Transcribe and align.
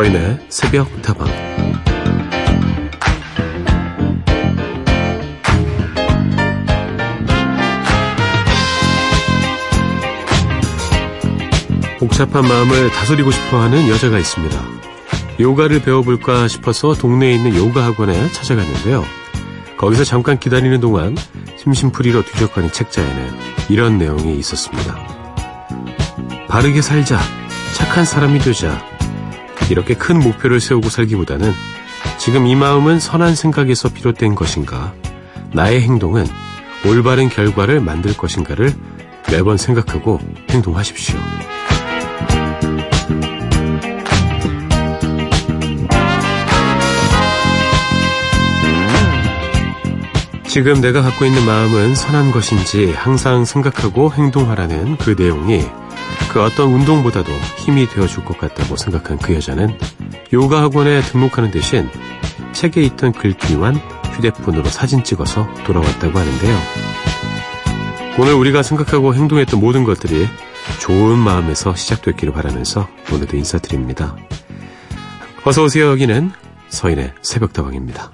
서인의 0.00 0.38
새벽 0.48 1.02
다방 1.02 1.28
복잡한 11.98 12.48
마음을 12.48 12.90
다스리고 12.92 13.30
싶어하는 13.30 13.88
여자가 13.90 14.18
있습니다. 14.18 14.58
요가를 15.38 15.82
배워볼까 15.82 16.48
싶어서 16.48 16.94
동네에 16.94 17.34
있는 17.34 17.54
요가 17.56 17.84
학원에 17.84 18.32
찾아갔는데요. 18.32 19.04
거기서 19.76 20.04
잠깐 20.04 20.38
기다리는 20.38 20.80
동안 20.80 21.14
심심풀이로 21.58 22.24
뒤적거린 22.24 22.72
책자에는 22.72 23.38
이런 23.68 23.98
내용이 23.98 24.38
있었습니다. 24.38 24.96
바르게 26.48 26.80
살자, 26.80 27.20
착한 27.74 28.06
사람이 28.06 28.38
되자, 28.38 28.89
이렇게 29.68 29.94
큰 29.94 30.18
목표를 30.18 30.60
세우고 30.60 30.88
살기보다는 30.88 31.52
지금 32.18 32.46
이 32.46 32.54
마음은 32.54 33.00
선한 33.00 33.34
생각에서 33.34 33.88
비롯된 33.88 34.34
것인가, 34.34 34.92
나의 35.52 35.82
행동은 35.82 36.26
올바른 36.86 37.28
결과를 37.28 37.80
만들 37.80 38.16
것인가를 38.16 38.72
매번 39.30 39.56
생각하고 39.56 40.18
행동하십시오. 40.50 41.18
지금 50.46 50.80
내가 50.80 51.00
갖고 51.00 51.24
있는 51.24 51.46
마음은 51.46 51.94
선한 51.94 52.32
것인지 52.32 52.92
항상 52.92 53.44
생각하고 53.44 54.12
행동하라는 54.12 54.96
그 54.96 55.14
내용이 55.16 55.64
그 56.28 56.42
어떤 56.42 56.72
운동보다도 56.72 57.32
힘이 57.58 57.88
되어줄 57.88 58.24
것 58.24 58.38
같다고 58.38 58.76
생각한 58.76 59.18
그 59.18 59.34
여자는 59.34 59.78
요가 60.32 60.62
학원에 60.62 61.00
등록하는 61.02 61.50
대신 61.50 61.88
책에 62.52 62.82
있던 62.82 63.12
글귀만 63.12 63.76
휴대폰으로 64.14 64.64
사진 64.64 65.02
찍어서 65.02 65.48
돌아왔다고 65.64 66.18
하는데요. 66.18 66.58
오늘 68.18 68.34
우리가 68.34 68.62
생각하고 68.62 69.14
행동했던 69.14 69.58
모든 69.58 69.84
것들이 69.84 70.28
좋은 70.80 71.18
마음에서 71.18 71.74
시작됐기를 71.74 72.32
바라면서 72.32 72.88
오늘도 73.12 73.36
인사드립니다. 73.36 74.16
어서오세요. 75.44 75.90
여기는 75.90 76.32
서인의 76.68 77.14
새벽다방입니다. 77.22 78.12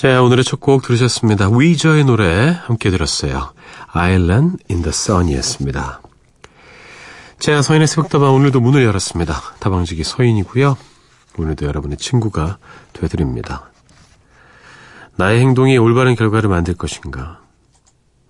자, 0.00 0.22
오늘의 0.22 0.44
첫 0.44 0.60
곡 0.60 0.80
들으셨습니다. 0.80 1.50
위저의 1.50 2.04
노래 2.04 2.58
함께 2.62 2.88
들었어요. 2.88 3.52
Island 3.92 4.56
in 4.70 4.80
the 4.80 4.88
Sun이었습니다. 4.88 6.00
자, 7.38 7.60
서인의 7.60 7.86
새벽다방 7.86 8.34
오늘도 8.34 8.62
문을 8.62 8.82
열었습니다. 8.82 9.42
다방직이 9.58 10.02
서인이고요. 10.02 10.78
오늘도 11.36 11.66
여러분의 11.66 11.98
친구가 11.98 12.56
되어드립니다. 12.94 13.70
나의 15.16 15.40
행동이 15.40 15.76
올바른 15.76 16.14
결과를 16.14 16.48
만들 16.48 16.72
것인가? 16.72 17.42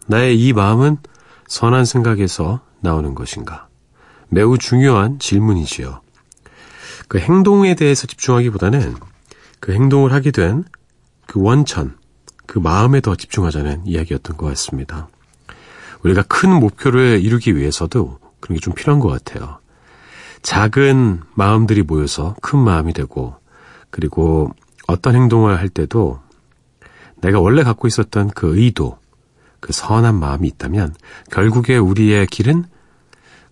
나의 0.09 0.41
이 0.41 0.53
마음은 0.53 0.97
선한 1.47 1.84
생각에서 1.84 2.62
나오는 2.81 3.15
것인가? 3.15 3.69
매우 4.28 4.59
중요한 4.59 5.21
질문이지요. 5.21 6.00
그 7.06 7.21
행동에 7.21 7.77
대해서 7.77 8.09
집중하기보다는 8.09 8.97
그 9.61 9.73
행동을 9.73 10.12
하게 10.12 10.33
된 10.33 10.65
그 11.31 11.41
원천, 11.41 11.97
그 12.47 12.59
마음에 12.59 13.01
더 13.01 13.15
집중하자는 13.15 13.87
이야기였던 13.87 14.37
것 14.37 14.47
같습니다. 14.47 15.07
우리가 16.03 16.23
큰 16.23 16.51
목표를 16.51 17.21
이루기 17.23 17.55
위해서도 17.55 18.19
그런 18.41 18.57
게 18.59 18.61
좀 18.61 18.75
필요한 18.75 18.99
것 18.99 19.07
같아요. 19.11 19.61
작은 20.43 21.21
마음들이 21.35 21.83
모여서 21.83 22.35
큰 22.43 22.59
마음이 22.59 22.93
되고, 22.93 23.37
그리고 23.91 24.53
어떤 24.89 25.15
행동을 25.15 25.57
할 25.57 25.69
때도 25.69 26.19
내가 27.21 27.39
원래 27.39 27.62
갖고 27.62 27.87
있었던 27.87 28.31
그 28.31 28.57
의도, 28.59 28.99
그 29.61 29.73
선한 29.73 30.19
마음이 30.19 30.49
있다면 30.49 30.97
결국에 31.31 31.77
우리의 31.77 32.27
길은 32.27 32.65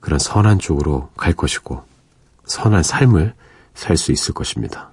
그런 0.00 0.18
선한 0.18 0.58
쪽으로 0.58 1.10
갈 1.16 1.32
것이고 1.32 1.84
선한 2.44 2.82
삶을 2.82 3.34
살 3.74 3.96
수 3.96 4.10
있을 4.10 4.34
것입니다. 4.34 4.90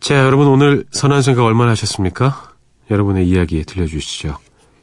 자, 0.00 0.24
여러분 0.24 0.46
오늘 0.46 0.86
선한 0.90 1.20
생각 1.20 1.44
얼마나 1.44 1.72
하셨습니까? 1.72 2.54
여러분의 2.90 3.28
이야기 3.28 3.62
들려주시죠. 3.64 4.38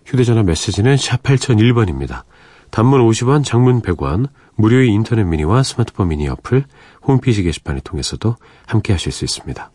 휴대전화 0.05 0.43
메시지는 0.43 0.95
샵 0.95 1.23
8001번입니다. 1.23 2.21
단문 2.69 3.01
50원, 3.01 3.43
장문 3.43 3.81
100원, 3.81 4.27
무료의 4.55 4.89
인터넷 4.89 5.23
미니와 5.23 5.63
스마트폰 5.63 6.09
미니 6.09 6.27
어플, 6.27 6.65
홈페이지 7.01 7.41
게시판을 7.41 7.81
통해서도 7.81 8.35
함께 8.67 8.93
하실 8.93 9.11
수 9.11 9.25
있습니다. 9.25 9.71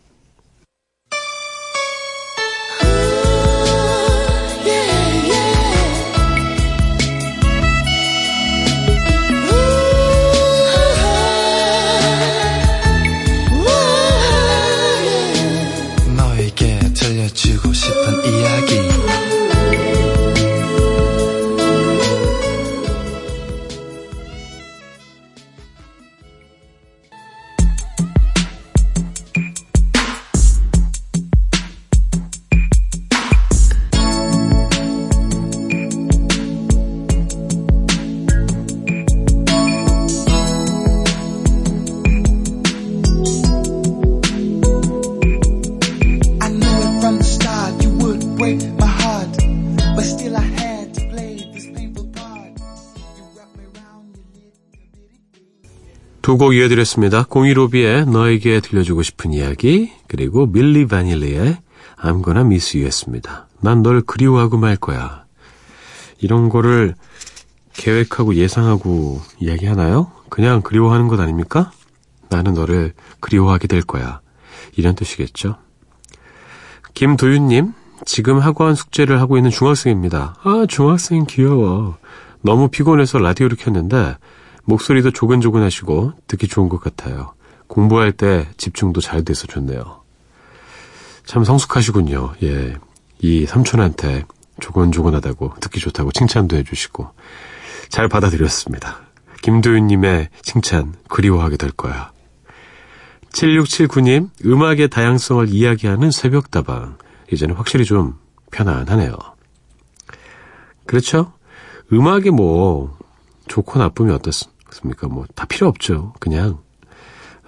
두 56.33 56.37
곡 56.37 56.55
이어드렸습니다. 56.55 57.25
공이로비의 57.29 58.07
너에게 58.07 58.59
들려주고 58.59 59.03
싶은 59.03 59.33
이야기 59.33 59.91
그리고 60.07 60.47
밀리 60.47 60.87
바닐리의 60.87 61.59
miss 62.03 62.75
you였습니다. 62.77 63.47
난 63.61 63.83
널 63.83 64.01
그리워하고 64.01 64.57
말 64.57 64.75
거야. 64.75 65.25
이런 66.19 66.49
거를 66.49 66.95
계획하고 67.73 68.33
예상하고 68.33 69.21
이야기하나요? 69.39 70.11
그냥 70.29 70.61
그리워하는 70.63 71.07
것 71.07 71.19
아닙니까? 71.19 71.71
나는 72.29 72.55
너를 72.55 72.93
그리워하게 73.19 73.67
될 73.67 73.83
거야. 73.83 74.19
이런 74.75 74.95
뜻이겠죠. 74.95 75.57
김도윤님, 76.95 77.73
지금 78.05 78.39
학원 78.39 78.73
숙제를 78.73 79.21
하고 79.21 79.37
있는 79.37 79.51
중학생입니다. 79.51 80.37
아, 80.43 80.65
중학생 80.67 81.25
귀여워. 81.27 81.97
너무 82.41 82.69
피곤해서 82.69 83.19
라디오를 83.19 83.55
켰는데 83.55 84.15
목소리도 84.65 85.11
조근조근하시고 85.11 86.13
듣기 86.27 86.47
좋은 86.47 86.69
것 86.69 86.79
같아요. 86.81 87.33
공부할 87.67 88.11
때 88.11 88.47
집중도 88.57 89.01
잘 89.01 89.23
돼서 89.23 89.47
좋네요. 89.47 90.01
참 91.25 91.43
성숙하시군요. 91.43 92.33
예. 92.43 92.75
이 93.19 93.45
삼촌한테 93.45 94.25
조근조근하다고 94.59 95.55
듣기 95.59 95.79
좋다고 95.79 96.11
칭찬도 96.11 96.57
해주시고 96.57 97.09
잘 97.89 98.07
받아들였습니다. 98.07 99.01
김도윤님의 99.41 100.29
칭찬 100.41 100.93
그리워하게 101.09 101.57
될 101.57 101.71
거야. 101.71 102.11
7679님, 103.33 104.29
음악의 104.45 104.89
다양성을 104.89 105.49
이야기하는 105.49 106.11
새벽다방. 106.11 106.97
이제는 107.31 107.55
확실히 107.55 107.83
좀 107.83 108.19
편안하네요. 108.51 109.15
그렇죠? 110.85 111.33
음악이 111.91 112.29
뭐, 112.29 112.97
좋고 113.47 113.79
나쁨이 113.79 114.11
어떻, 114.11 114.31
그렇습니까? 114.73 115.07
뭐, 115.07 115.25
다 115.35 115.45
필요 115.45 115.67
없죠. 115.67 116.13
그냥, 116.19 116.59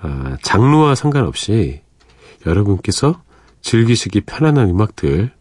아, 0.02 0.38
장르와 0.44 0.94
상관없이 0.94 1.82
여러분께서 2.46 3.22
즐기시기 3.62 4.22
편안한 4.22 4.70
음악들 4.70 5.32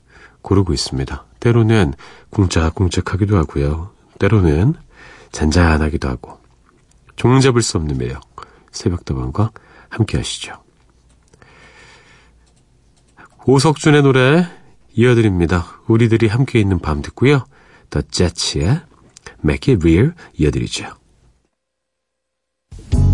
고르고 0.40 0.72
있습니다. 0.72 1.26
때로는 1.40 1.92
궁짝궁짝하기도 2.30 3.36
하고요. 3.36 3.90
때로는 4.18 4.74
잔잔하기도 5.32 6.08
하고 6.08 6.38
종잡을 7.16 7.60
수 7.60 7.76
없는 7.76 7.98
매력 7.98 8.22
새벽다방과 8.70 9.50
함께 9.90 10.16
하시죠. 10.16 10.62
오석준의 13.46 14.02
노래 14.02 14.46
이어드립니다. 14.94 15.82
우리들이 15.86 16.28
함께 16.28 16.60
있는 16.60 16.78
밤 16.78 17.02
듣고요. 17.02 17.44
더 17.90 18.00
재치의 18.00 18.80
Make 19.44 19.74
It 19.74 19.86
Real 19.86 20.14
이어드리죠. 20.38 21.03
Thank 22.76 23.08
you. 23.08 23.13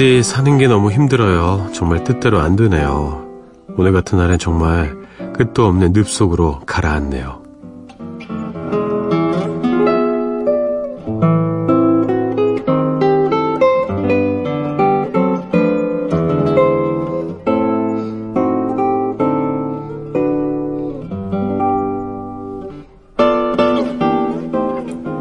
서디 0.00 0.22
사는 0.22 0.56
게 0.56 0.66
너무 0.66 0.90
힘들어요. 0.90 1.68
정말 1.74 2.04
뜻대로 2.04 2.40
안 2.40 2.56
되네요. 2.56 3.22
오늘 3.76 3.92
같은 3.92 4.16
날엔 4.16 4.38
정말 4.38 4.96
끝도 5.34 5.66
없는 5.66 5.92
늪 5.92 6.08
속으로 6.08 6.60
가라앉네요. 6.60 7.42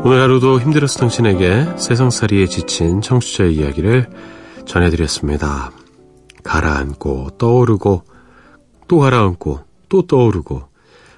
오늘 0.05 0.21
하루도 0.21 0.61
힘들었을 0.61 1.01
당신에게 1.01 1.65
세상살이에 1.75 2.45
지친 2.45 3.01
청취자의 3.01 3.55
이야기를 3.55 4.07
전해드렸습니다. 4.69 5.71
가라앉고 6.43 7.37
떠오르고 7.39 8.03
또 8.87 8.99
가라앉고 8.99 9.63
또 9.89 10.05
떠오르고 10.05 10.69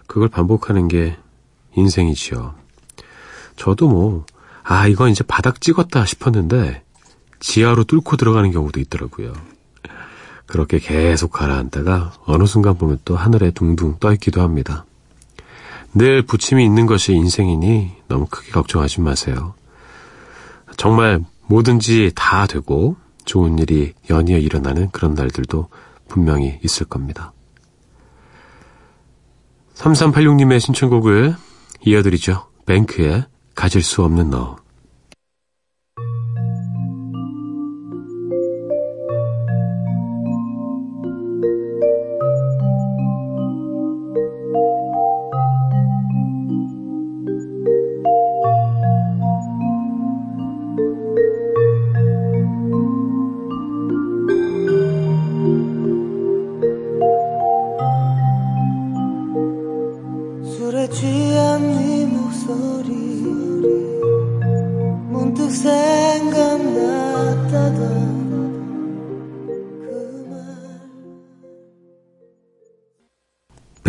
그걸 0.07 0.29
반복하는 0.29 0.87
게 0.87 1.17
인생이지요. 1.75 2.55
저도 3.57 3.89
뭐, 3.89 4.25
아, 4.63 4.87
이건 4.87 5.09
이제 5.09 5.23
바닥 5.23 5.59
찍었다 5.59 6.05
싶었는데 6.05 6.83
지하로 7.39 7.83
뚫고 7.83 8.15
들어가는 8.15 8.51
경우도 8.51 8.79
있더라고요. 8.79 9.33
그렇게 10.45 10.79
계속 10.79 11.31
가라앉다가 11.31 12.13
어느 12.25 12.45
순간 12.45 12.77
보면 12.77 12.99
또 13.05 13.15
하늘에 13.15 13.51
둥둥 13.51 13.97
떠 13.99 14.13
있기도 14.13 14.41
합니다. 14.41 14.85
늘 15.93 16.21
부침이 16.21 16.63
있는 16.63 16.85
것이 16.85 17.13
인생이니 17.13 17.91
너무 18.07 18.27
크게 18.27 18.51
걱정하지 18.51 19.01
마세요. 19.01 19.55
정말 20.77 21.21
뭐든지 21.47 22.13
다 22.15 22.47
되고 22.47 22.95
좋은 23.25 23.59
일이 23.59 23.93
연이어 24.09 24.37
일어나는 24.37 24.89
그런 24.91 25.13
날들도 25.13 25.67
분명히 26.07 26.59
있을 26.63 26.85
겁니다. 26.85 27.33
3386님의 29.75 30.59
신청곡을 30.59 31.35
이어드리죠. 31.85 32.47
뱅크의 32.65 33.25
가질 33.55 33.81
수 33.81 34.03
없는 34.03 34.29
너. 34.29 34.60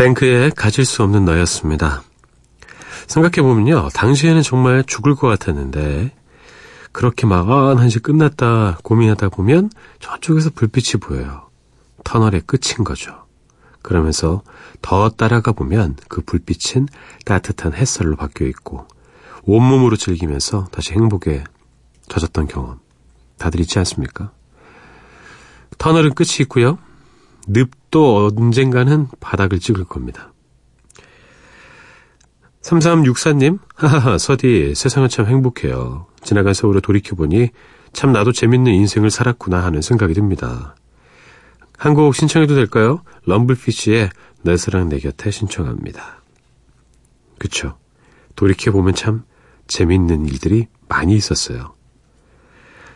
뱅크의 0.03 0.51
가질 0.51 0.83
수 0.83 1.01
없는 1.03 1.23
너였습니다. 1.23 2.03
생각해보면요. 3.07 3.87
당시에는 3.93 4.41
정말 4.41 4.83
죽을 4.83 5.15
것 5.15 5.29
같았는데 5.29 6.11
그렇게 6.91 7.25
막 7.25 7.49
아, 7.49 7.77
한시 7.77 7.99
끝났다 7.99 8.79
고민하다 8.83 9.29
보면 9.29 9.69
저쪽에서 10.01 10.49
불빛이 10.49 10.99
보여요. 10.99 11.47
터널의 12.03 12.41
끝인 12.41 12.83
거죠. 12.83 13.23
그러면서 13.81 14.41
더 14.81 15.09
따라가 15.09 15.53
보면 15.53 15.95
그 16.09 16.21
불빛은 16.21 16.89
따뜻한 17.23 17.73
햇살로 17.73 18.17
바뀌어 18.17 18.47
있고 18.47 18.85
온몸으로 19.43 19.95
즐기면서 19.95 20.65
다시 20.71 20.91
행복에 20.91 21.45
젖었던 22.09 22.47
경험 22.47 22.79
다들 23.37 23.61
있지 23.61 23.79
않습니까? 23.79 24.31
터널은 25.77 26.13
끝이 26.13 26.41
있고요. 26.41 26.77
늪도 27.47 28.31
언젠가는 28.37 29.07
바닥을 29.19 29.59
찍을 29.59 29.85
겁니다. 29.85 30.33
3364님, 32.61 33.59
하하하, 33.75 34.17
서디, 34.17 34.73
세상은 34.75 35.09
참 35.09 35.25
행복해요. 35.25 36.07
지나간 36.23 36.53
세월을 36.53 36.81
돌이켜보니 36.81 37.49
참 37.91 38.13
나도 38.13 38.31
재밌는 38.31 38.71
인생을 38.73 39.11
살았구나 39.11 39.63
하는 39.63 39.81
생각이 39.81 40.13
듭니다. 40.13 40.75
한 41.77 41.95
곡 41.95 42.15
신청해도 42.15 42.55
될까요? 42.55 43.03
럼블피쉬의 43.25 44.09
내 44.43 44.57
사랑 44.57 44.87
내 44.87 44.99
곁에 44.99 45.31
신청합니다. 45.31 46.21
그쵸. 47.37 47.77
돌이켜보면 48.37 48.95
참 48.95 49.23
재밌는 49.67 50.25
일들이 50.25 50.67
많이 50.87 51.15
있었어요. 51.15 51.73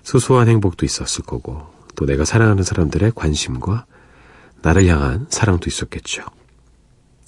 소소한 0.04 0.48
행복도 0.48 0.86
있었을 0.86 1.26
거고, 1.26 1.68
또 1.96 2.06
내가 2.06 2.24
사랑하는 2.24 2.64
사람들의 2.64 3.12
관심과 3.14 3.86
나를 4.62 4.88
향한 4.88 5.28
사랑도 5.30 5.68
있었겠죠. 5.68 6.24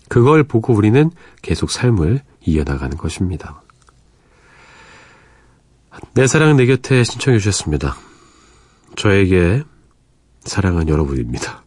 그걸 0.07 0.43
보고 0.43 0.73
우리는 0.73 1.11
계속 1.41 1.69
삶을 1.69 2.21
이어나가는 2.45 2.97
것입니다. 2.97 3.61
내 6.13 6.27
사랑 6.27 6.57
내 6.57 6.65
곁에 6.65 7.03
신청해 7.03 7.39
주셨습니다. 7.39 7.95
저에게 8.95 9.63
사랑은 10.41 10.87
여러분입니다. 10.87 11.63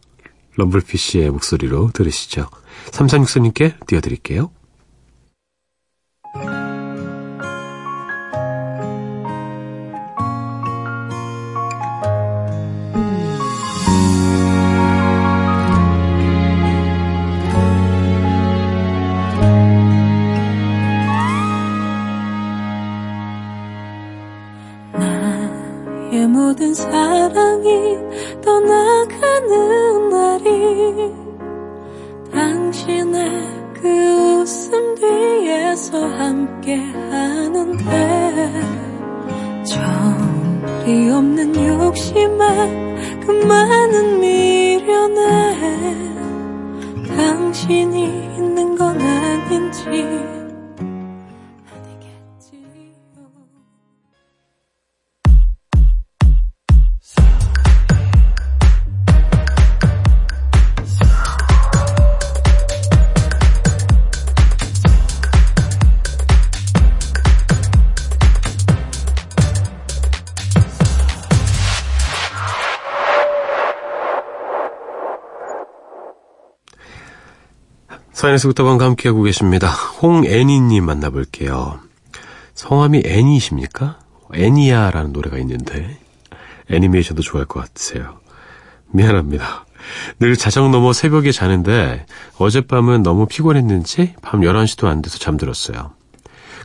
럼블피쉬의 0.55 1.31
목소리로 1.31 1.91
들으시죠. 1.93 2.49
3364님께 2.91 3.85
띄워드릴게요. 3.87 4.51
모든 26.53 26.71
사랑이 26.71 27.97
떠나가는 28.39 30.09
날이 30.09 31.11
당신의 32.31 33.73
그 33.73 33.89
웃음 34.41 34.93
뒤에서 34.93 36.05
함께 36.05 36.75
하는데 36.75 38.51
절이 39.63 41.09
없는 41.09 41.55
욕심에 41.55 43.19
그 43.25 43.31
많은 43.31 44.19
미련에 44.19 45.57
당신이 47.17 48.35
있는 48.37 48.75
건 48.75 49.01
아닌지 49.01 50.32
사인에서부터방과 78.23 78.85
함께하고 78.85 79.23
계십니다. 79.23 79.67
홍애니님 79.67 80.85
만나볼게요. 80.85 81.79
성함이 82.53 83.03
애니십니까? 83.05 83.99
애니야라는 84.33 85.11
노래가 85.11 85.37
있는데 85.39 85.97
애니메이션도 86.69 87.21
좋아할 87.21 87.45
것 87.45 87.59
같으세요. 87.59 88.19
미안합니다. 88.91 89.65
늘 90.21 90.37
자정 90.37 90.71
넘어 90.71 90.93
새벽에 90.93 91.33
자는데 91.33 92.05
어젯밤은 92.37 93.03
너무 93.03 93.25
피곤했는지 93.25 94.13
밤 94.21 94.39
11시도 94.39 94.87
안 94.87 95.01
돼서 95.01 95.19
잠들었어요. 95.19 95.91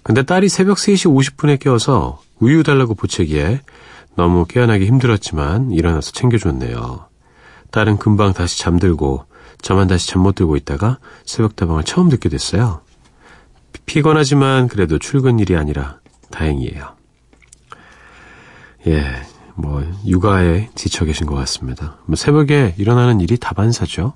근데 0.05 0.23
딸이 0.23 0.49
새벽 0.49 0.77
3시 0.77 1.13
50분에 1.13 1.59
깨워서 1.59 2.23
우유 2.39 2.63
달라고 2.63 2.95
보채기에 2.95 3.63
너무 4.15 4.45
깨어나기 4.47 4.87
힘들었지만 4.87 5.73
일어나서 5.73 6.13
챙겨줬네요. 6.13 7.07
딸은 7.73 7.97
금방 7.97 8.33
다시 8.33 8.61
잠들고 8.61 9.25
저만 9.61 9.89
다시 9.89 10.09
잠 10.09 10.23
못 10.23 10.35
들고 10.35 10.57
있다가 10.57 10.99
새벽다방을 11.25 11.85
처음 11.85 12.09
듣게 12.09 12.29
됐어요. 12.29 12.83
피곤하지만 13.87 14.69
그래도 14.69 14.99
출근 14.99 15.39
일이 15.39 15.57
아니라 15.57 15.99
다행이에요. 16.31 16.97
예, 18.87 19.23
뭐 19.55 19.83
육아에 20.07 20.69
지쳐 20.75 21.05
계신 21.05 21.27
것 21.27 21.35
같습니다. 21.37 21.99
뭐 22.07 22.17
새벽에 22.17 22.75
일어나는 22.79 23.21
일이 23.21 23.37
다반사죠. 23.37 24.15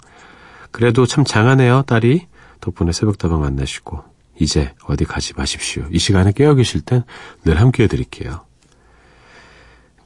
그래도 0.71 1.07
참 1.07 1.25
장하네요, 1.25 1.83
딸이. 1.83 2.27
덕분에 2.61 2.93
새벽다방 2.93 3.41
만나시고 3.41 4.03
이제 4.39 4.73
어디 4.85 5.05
가지 5.05 5.35
마십시오. 5.37 5.85
이 5.91 5.99
시간에 5.99 6.33
깨어 6.33 6.55
계실 6.55 6.81
땐 6.81 7.03
늘 7.45 7.61
함께 7.61 7.85
해드릴게요. 7.85 8.43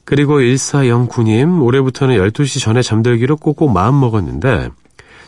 그리고 0.05 0.39
1409님, 0.39 1.63
올해부터는 1.63 2.17
12시 2.17 2.63
전에 2.63 2.81
잠들기로 2.81 3.37
꼭꼭 3.37 3.73
마음 3.73 3.99
먹었는데 3.99 4.71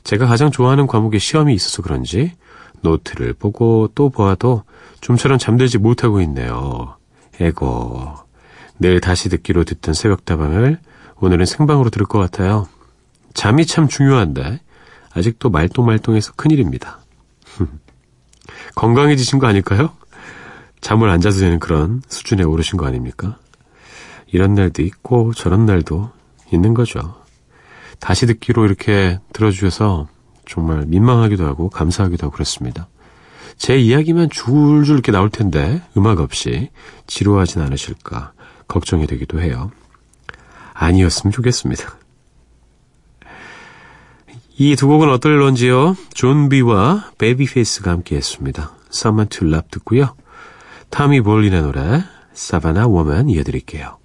제가 0.05 0.27
가장 0.27 0.51
좋아하는 0.51 0.87
과목에 0.87 1.19
시험이 1.19 1.55
있어서 1.55 1.83
그런지 1.83 2.33
노트를 2.81 3.33
보고 3.35 3.89
또 3.95 4.11
보아도 4.11 4.65
좀처럼 5.01 5.39
잠들지 5.39 5.79
못하고 5.79 6.21
있네요. 6.23 6.97
에고. 7.41 8.15
내일 8.79 9.01
다시 9.01 9.29
듣기로 9.29 9.65
듣던 9.65 9.95
새벽다방을 9.95 10.79
오늘은 11.21 11.47
생방으로 11.47 11.91
들을 11.91 12.07
것 12.07 12.19
같아요. 12.19 12.69
잠이 13.35 13.67
참 13.67 13.89
중요한데 13.89 14.61
아직도 15.15 15.51
말똥말똥해서 15.51 16.33
큰일입니다. 16.37 17.01
건강해지신 18.77 19.39
거 19.39 19.47
아닐까요? 19.47 19.91
잠을 20.81 21.11
안 21.11 21.21
자도 21.21 21.39
되는 21.39 21.59
그런 21.59 22.03
수준에 22.09 22.45
오르신 22.45 22.77
거 22.77 22.87
아닙니까? 22.87 23.39
이런 24.29 24.55
날도 24.55 24.83
있고 24.83 25.33
저런 25.35 25.67
날도 25.67 26.11
있는 26.53 26.75
거죠. 26.75 27.17
다시 28.01 28.27
듣기로 28.27 28.65
이렇게 28.65 29.19
들어주셔서 29.33 30.09
정말 30.47 30.85
민망하기도 30.87 31.45
하고 31.47 31.69
감사하기도 31.71 32.27
하고 32.27 32.33
그렇습니다. 32.35 32.89
제 33.57 33.77
이야기만 33.77 34.31
줄줄 34.31 34.95
이렇게 34.95 35.13
나올 35.13 35.31
텐데 35.31 35.83
음악 35.97 36.21
없이 36.21 36.71
지루하진 37.07 37.61
않으실까 37.61 38.33
걱정이 38.69 39.07
되기도 39.07 39.41
해요. 39.41 39.71
아니었으면 40.75 41.33
좋겠습니다. 41.33 41.99
이 44.61 44.75
두 44.75 44.89
곡은 44.89 45.09
어떨런지요? 45.11 45.97
Jon 46.15 46.49
B와 46.49 47.11
Babyface가 47.19 47.91
함께 47.91 48.17
했습니다. 48.17 48.73
Someone 48.93 49.29
to 49.29 49.47
Love 49.47 49.69
듣고요. 49.71 50.15
타미 50.91 51.21
볼린의 51.21 51.63
노래 51.63 52.03
사바나 52.33 52.87
워먼 52.89 53.29
이어드릴게요. 53.29 53.98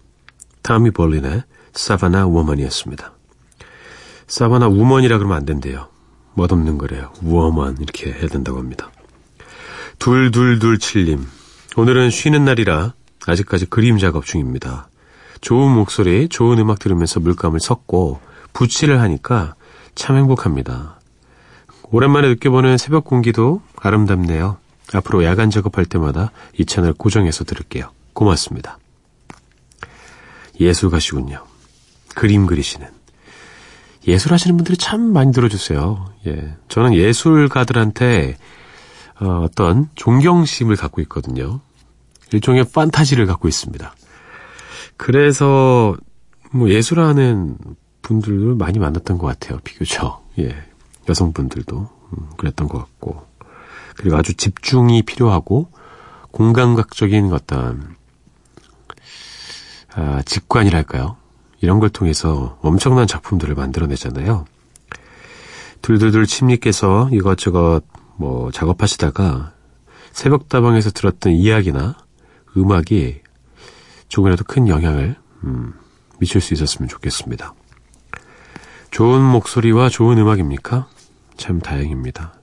타미 0.62 0.92
볼린의 0.92 1.44
Savannah 1.74 2.26
Woman이었습니다. 2.26 3.14
Savannah 4.28 4.68
Woman이라 4.68 5.18
그러면 5.18 5.38
안 5.38 5.46
된대요. 5.46 5.90
멋없는 6.34 6.78
거래요. 6.78 7.12
Woman 7.22 7.78
이렇게 7.80 8.12
해야 8.12 8.28
된다고 8.28 8.58
합니다. 8.60 8.92
둘둘둘칠님 10.00 11.28
오늘은 11.78 12.10
쉬는 12.10 12.46
날이라 12.46 12.94
아직까지 13.28 13.66
그림 13.68 13.98
작업 13.98 14.26
중입니다. 14.26 14.90
좋은 15.42 15.72
목소리, 15.72 16.30
좋은 16.30 16.60
음악 16.60 16.80
들으면서 16.80 17.20
물감을 17.20 17.60
섞고 17.60 18.20
붓칠을 18.54 19.02
하니까 19.02 19.56
참 19.96 20.16
행복합니다. 20.16 21.00
오랜만에 21.92 22.30
느껴보는 22.30 22.78
새벽 22.78 23.04
공기도 23.04 23.62
아름답네요. 23.76 24.63
앞으로 24.94 25.24
야간 25.24 25.50
작업할 25.50 25.86
때마다 25.86 26.32
이 26.58 26.66
채널 26.66 26.94
고정해서 26.94 27.44
들을게요. 27.44 27.92
고맙습니다. 28.14 28.78
예술가시군요. 30.60 31.44
그림 32.16 32.46
그리시는. 32.46 32.88
예술하시는 34.08 34.58
분들이 34.58 34.78
참 34.78 35.02
많이 35.02 35.32
들어주세요. 35.32 36.06
예. 36.28 36.56
저는 36.68 36.94
예술가들한테 36.94 38.38
어, 39.20 39.42
어떤 39.44 39.90
존경심을 39.96 40.76
갖고 40.76 41.02
있거든요. 41.02 41.62
일종의 42.34 42.66
판타지를 42.66 43.26
갖고 43.26 43.48
있습니다. 43.48 43.96
그래서 44.98 45.96
뭐 46.52 46.70
예술하는 46.70 47.58
분들을 48.02 48.56
많이 48.56 48.80
만났던 48.80 49.18
것 49.18 49.28
같아요. 49.28 49.60
비교적. 49.64 50.28
예. 50.40 50.56
여성분들도 51.08 51.78
음, 51.78 52.30
그랬던 52.38 52.68
것 52.68 52.80
같고. 52.80 53.26
그리고 53.96 54.18
아주 54.18 54.34
집중이 54.34 55.04
필요하고 55.04 55.70
공감각적인 56.32 57.32
어떤 57.32 57.96
아, 59.96 60.22
직관이랄까요? 60.26 61.18
이런 61.62 61.80
걸 61.80 61.90
통해서 61.90 62.58
엄청난 62.62 63.08
작품들을 63.08 63.56
만들어내잖아요. 63.56 64.46
둘둘둘 65.82 66.26
침님께서 66.26 67.10
이것저것 67.12 67.82
뭐 68.16 68.52
작업하시다가 68.52 69.54
새벽다방에서 70.12 70.92
들었던 70.92 71.34
이야기나 71.34 71.96
음악이 72.56 73.22
조금이라도 74.08 74.44
큰 74.46 74.68
영향을 74.68 75.16
음, 75.44 75.74
미칠 76.20 76.42
수 76.42 76.54
있었으면 76.54 76.88
좋겠습니다. 76.90 77.54
좋은 78.92 79.22
목소리와 79.22 79.90
좋은 79.90 80.18
음악입니까? 80.18 80.88
참 81.36 81.60
다행입니다. 81.60 82.43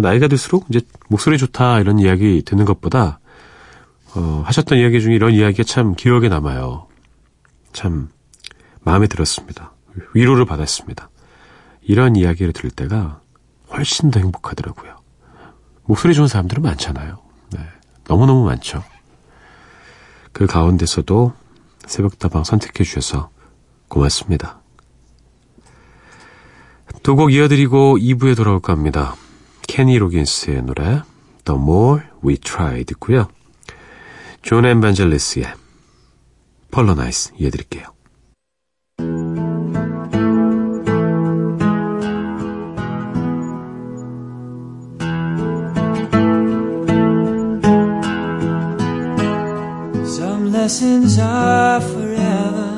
나이가 0.00 0.28
들수록 0.28 0.66
이제 0.68 0.80
목소리 1.08 1.38
좋다 1.38 1.80
이런 1.80 1.98
이야기 1.98 2.42
듣는 2.44 2.64
것보다 2.64 3.20
어, 4.14 4.42
하셨던 4.46 4.78
이야기 4.78 5.00
중에 5.00 5.14
이런 5.14 5.32
이야기가 5.32 5.64
참 5.64 5.94
기억에 5.94 6.28
남아요. 6.28 6.86
참 7.72 8.10
마음에 8.82 9.06
들었습니다. 9.06 9.72
위로를 10.14 10.44
받았습니다. 10.44 11.10
이런 11.82 12.16
이야기를 12.16 12.52
들을 12.52 12.70
때가 12.70 13.20
훨씬 13.70 14.10
더 14.10 14.20
행복하더라고요. 14.20 14.96
목소리 15.84 16.14
좋은 16.14 16.28
사람들은 16.28 16.62
많잖아요. 16.62 17.18
네, 17.52 17.60
너무너무 18.06 18.44
많죠. 18.44 18.84
그 20.32 20.46
가운데서도 20.46 21.32
새벽다방 21.86 22.44
선택해 22.44 22.84
주셔서 22.84 23.30
고맙습니다. 23.88 24.60
두 27.02 27.16
곡 27.16 27.32
이어드리고 27.32 27.98
2부에 27.98 28.36
돌아올까 28.36 28.72
합니다. 28.72 29.16
케니 29.66 29.98
로긴스의 29.98 30.62
노래 30.62 31.02
The 31.44 31.60
More 31.60 32.02
We 32.24 32.36
Try 32.36 32.84
듣고요. 32.84 33.28
존 34.42 34.64
and 34.64 34.79
반젤리스의 34.79 35.46
Polonaise 36.70 37.32
이어드릴게요. 37.38 37.92
lessons 50.62 51.18
are 51.18 51.80
forever, 51.80 52.71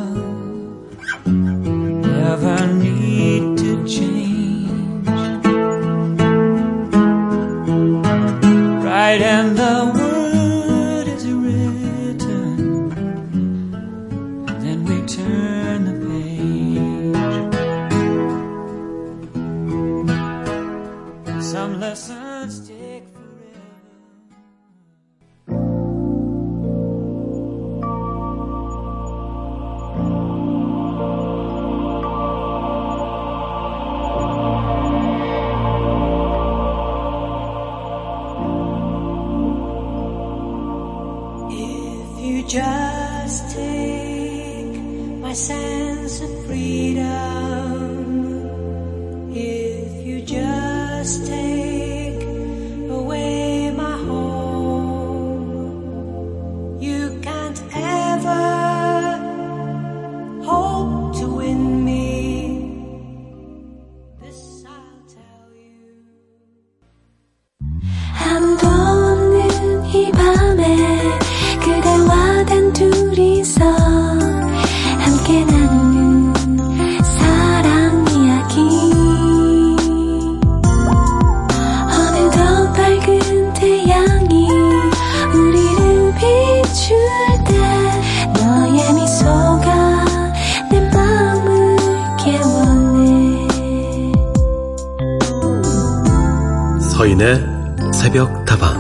서인의 97.14 97.40
새벽 97.92 98.44
다방 98.44 98.74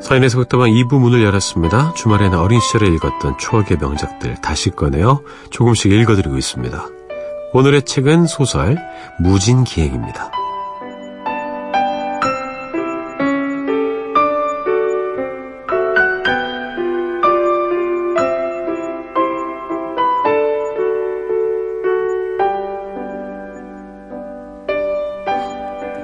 서인의 0.00 0.30
새벽 0.30 0.48
다방 0.48 0.70
2부 0.70 1.00
문을 1.00 1.24
열었습니다. 1.24 1.94
주말에는 1.94 2.38
어린 2.38 2.60
시절에 2.60 2.86
읽었던 2.86 3.38
추억의 3.38 3.78
명작들 3.80 4.36
다시 4.40 4.70
꺼내어 4.70 5.22
조금씩 5.50 5.90
읽어드리고 5.90 6.36
있습니다. 6.36 6.86
오늘의 7.52 7.82
책은 7.82 8.26
소설 8.26 8.78
무진기행입니다. 9.18 10.35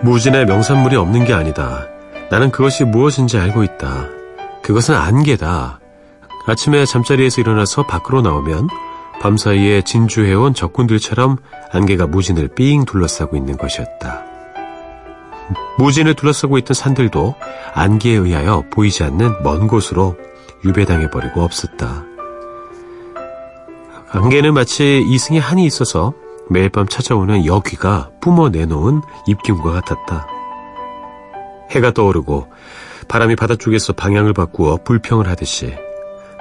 무진의 0.03 0.47
명산물이 0.47 0.97
없는 0.97 1.25
게 1.25 1.33
아니다. 1.33 1.87
나는 2.29 2.51
그것이 2.51 2.85
무엇인지 2.85 3.38
알고 3.38 3.62
있다. 3.62 4.09
그것은 4.62 4.97
안개다. 4.97 5.79
아침에 6.47 6.85
잠자리에서 6.85 7.41
일어나서 7.41 7.87
밖으로 7.87 8.21
나오면 8.21 8.69
밤사이에 9.21 9.83
진주해온 9.83 10.55
적군들처럼 10.55 11.37
안개가 11.71 12.09
무진을 12.09 12.49
삥 12.49 12.85
둘러싸고 12.85 13.37
있는 13.37 13.57
것이었다. 13.57 14.25
무진을 15.79 16.15
둘러싸고 16.15 16.59
있던 16.59 16.75
산들도 16.75 17.37
안개에 17.75 18.15
의하여 18.15 18.65
보이지 18.73 19.05
않는 19.05 19.43
먼 19.45 19.69
곳으로 19.69 20.17
유배당해버리고 20.65 21.43
없었다. 21.43 22.05
안개는 24.11 24.53
마치 24.55 25.05
이승에 25.07 25.38
한이 25.38 25.65
있어서 25.65 26.12
매일 26.50 26.68
밤 26.68 26.87
찾아오는 26.87 27.46
여귀가 27.46 28.11
뿜어 28.20 28.50
내놓은 28.50 29.02
입김과 29.26 29.72
같았다. 29.72 30.26
해가 31.70 31.92
떠오르고 31.92 32.48
바람이 33.09 33.37
바닷쪽에서 33.37 33.94
방향을 33.94 34.33
바꾸어 34.35 34.78
불평을 34.85 35.28
하듯이 35.28 35.74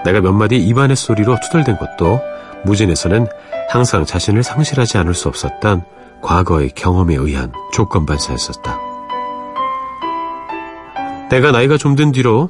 내가 0.03 0.19
몇 0.21 0.33
마디 0.33 0.57
입안의 0.57 0.95
소리로 0.95 1.37
투덜댄 1.41 1.77
것도 1.77 2.19
무진에서는 2.65 3.27
항상 3.69 4.05
자신을 4.05 4.43
상실하지 4.43 4.97
않을 4.97 5.13
수 5.13 5.27
없었던 5.29 5.83
과거의 6.21 6.71
경험에 6.75 7.15
의한 7.15 7.51
조건반사였었다. 7.73 8.79
내가 11.29 11.51
나이가 11.51 11.77
좀 11.77 11.95
든 11.95 12.11
뒤로 12.11 12.49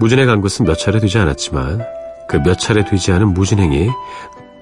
무진에 0.00 0.26
간 0.26 0.40
것은 0.40 0.66
몇 0.66 0.74
차례 0.76 0.98
되지 0.98 1.18
않았지만 1.18 1.84
그 2.28 2.38
몇 2.38 2.58
차례 2.58 2.84
되지 2.84 3.12
않은 3.12 3.28
무진행이 3.28 3.88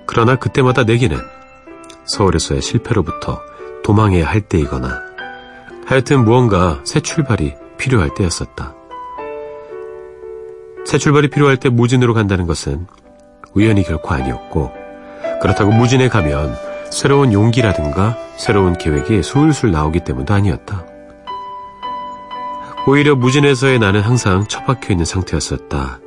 그러나 0.07 0.37
그때마다 0.37 0.85
내게는 0.85 1.19
서울에서의 2.07 2.63
실패로부터 2.63 3.41
도망해야 3.83 4.27
할 4.27 4.41
때이거나 4.41 5.03
하여튼 5.87 6.25
무언가 6.25 6.81
새 6.85 7.01
출발이 7.01 7.55
필요할 7.77 8.15
때였었다. 8.15 8.75
새 10.87 10.99
출발이 10.99 11.29
필요할 11.29 11.59
때 11.59 11.69
무진으로 11.69 12.15
간다는 12.15 12.47
것은 12.47 12.87
우연이 13.55 13.83
결코 13.83 14.15
아니었고 14.15 14.73
그렇다고 15.43 15.73
무진에 15.73 16.09
가면 16.09 16.55
새로운 16.91 17.33
용기라든가 17.33 18.17
새로운 18.37 18.77
계획이 18.79 19.23
술술 19.23 19.73
나오기 19.73 20.01
때문도 20.01 20.33
아니었다. 20.33 20.85
오히려 22.87 23.17
무진에서의 23.17 23.79
나는 23.79 24.01
항상 24.01 24.47
처박혀 24.47 24.93
있는 24.93 25.05
상태였었다. 25.05 26.01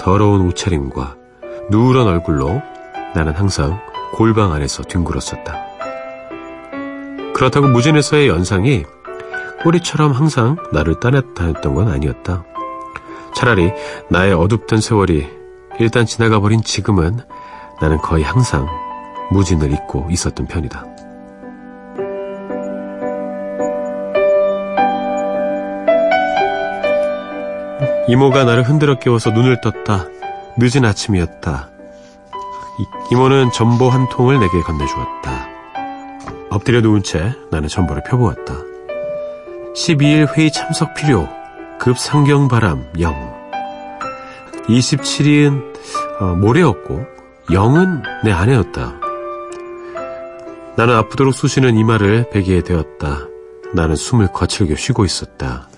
더러운 0.00 0.46
옷차림과 0.48 1.16
누런 1.70 2.06
얼굴로 2.06 2.62
나는 3.14 3.32
항상 3.32 3.80
골방 4.16 4.52
안에서 4.52 4.82
뒹굴었었다. 4.84 5.66
그렇다고 7.34 7.68
무진에서의 7.68 8.28
연상이 8.28 8.82
꼬리처럼 9.62 10.12
항상 10.12 10.56
나를 10.72 11.00
따냈다했던 11.00 11.74
건 11.74 11.88
아니었다. 11.88 12.42
차라리 13.34 13.70
나의 14.08 14.32
어둡던 14.32 14.80
세월이 14.80 15.28
일단 15.78 16.06
지나가 16.06 16.40
버린 16.40 16.62
지금은 16.62 17.18
나는 17.82 17.98
거의 17.98 18.24
항상 18.24 18.66
무진을 19.32 19.70
잊고 19.70 20.08
있었던 20.10 20.46
편이다. 20.46 20.86
이모가 28.08 28.44
나를 28.44 28.62
흔들어 28.62 28.98
깨워서 28.98 29.32
눈을 29.32 29.60
떴다. 29.60 30.06
늦은 30.56 30.86
아침이었다. 30.86 31.75
이모는 33.10 33.50
전보 33.52 33.88
한 33.88 34.08
통을 34.08 34.38
내게 34.38 34.60
건네주었다. 34.60 35.48
엎드려 36.50 36.80
누운 36.80 37.02
채 37.02 37.34
나는 37.50 37.68
전보를 37.68 38.02
펴보았다. 38.04 38.54
12일 39.74 40.36
회의 40.36 40.50
참석 40.50 40.94
필요, 40.94 41.28
급 41.78 41.98
상경 41.98 42.48
바람 42.48 42.86
0. 42.98 43.36
27일은 44.68 45.62
어, 46.20 46.24
모레였고 46.34 47.04
0은 47.48 48.02
내 48.24 48.32
아내였다. 48.32 48.94
나는 50.76 50.94
아프도록 50.96 51.34
쑤시는 51.34 51.76
이마를 51.76 52.28
베개에 52.30 52.62
대었다. 52.62 53.28
나는 53.74 53.96
숨을 53.96 54.28
거칠게 54.32 54.76
쉬고 54.76 55.04
있었다. 55.04 55.68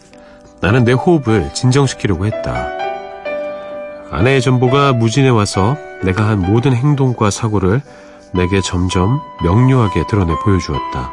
나는 0.61 0.85
내 0.85 0.93
호흡을 0.93 1.53
진정시키려고 1.55 2.27
했다. 2.27 2.69
아내의 4.11 4.41
전보가 4.41 4.93
무진에 4.95 5.29
와서 5.29 5.77
내가 6.03 6.29
한 6.29 6.41
모든 6.41 6.75
행동과 6.75 7.31
사고를 7.31 7.83
내게 8.33 8.61
점점 8.61 9.21
명료하게 9.43 10.07
드러내 10.07 10.35
보여주었다. 10.45 11.13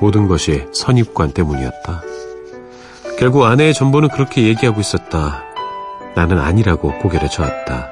모든 0.00 0.26
것이 0.26 0.66
선입관 0.72 1.32
때문이었다. 1.32 2.02
결국 3.18 3.44
아내의 3.44 3.74
전보는 3.74 4.08
그렇게 4.08 4.42
얘기하고 4.44 4.80
있었다. 4.80 5.42
나는 6.14 6.38
아니라고 6.38 6.98
고개를 6.98 7.28
저었다. 7.28 7.90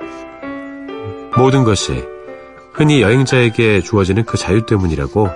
모든 1.37 1.65
것이 1.65 2.05
흔히 2.73 3.03
여행자에게 3.03 3.83
주어지는 3.83 4.25
그 4.25 4.37
자유 4.37 4.67
때문이라고 4.67 5.29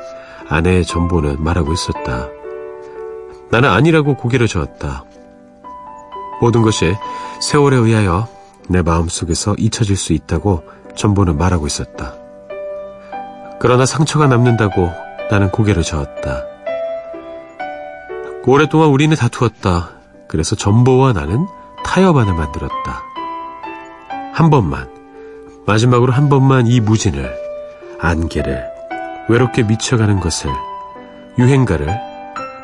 아내의 0.48 0.84
전보는 0.84 1.42
말하고 1.42 1.72
있었다. 1.72 2.28
나는 3.50 3.68
아니라고 3.68 4.16
고개를 4.16 4.48
저었다. 4.48 5.04
모든 6.40 6.62
것이 6.62 6.94
세월에 7.40 7.76
의하여 7.76 8.28
내 8.68 8.82
마음속에서 8.82 9.54
잊혀질 9.58 9.96
수 9.96 10.12
있다고 10.12 10.64
전보는 10.94 11.36
말하고 11.36 11.66
있었다. 11.66 12.14
그러나 13.60 13.86
상처가 13.86 14.26
남는다고 14.26 14.90
나는 15.30 15.50
고개를 15.50 15.82
저었다. 15.82 16.44
오랫동안 18.46 18.90
우리는 18.90 19.16
다투었다. 19.16 19.90
그래서 20.28 20.54
전보와 20.54 21.12
나는 21.12 21.46
타협안을 21.84 22.34
만들었다. 22.34 23.02
한 24.32 24.50
번만, 24.50 24.88
마지막으로 25.66 26.12
한 26.12 26.28
번만 26.28 26.66
이 26.66 26.78
무진을, 26.80 27.34
안개를, 27.98 28.64
외롭게 29.28 29.64
미쳐가는 29.64 30.20
것을, 30.20 30.50
유행가를, 31.38 31.98